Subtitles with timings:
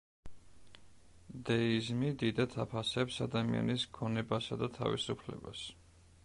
[1.49, 5.63] დეიზმი დიდად აფასებს ადამიანის გონებასა და თავისუფლებას.